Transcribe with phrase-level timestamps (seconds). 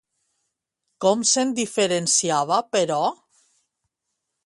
[1.05, 3.01] Com se'n diferenciava, però?